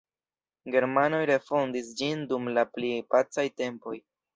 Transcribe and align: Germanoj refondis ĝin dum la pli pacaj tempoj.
Germanoj 0.75 1.21
refondis 1.33 1.95
ĝin 2.03 2.27
dum 2.35 2.53
la 2.59 2.67
pli 2.75 2.95
pacaj 3.17 3.51
tempoj. 3.61 4.01